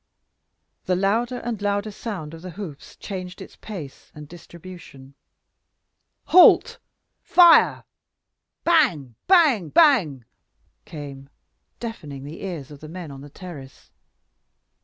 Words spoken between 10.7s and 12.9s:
came deafening the ears of the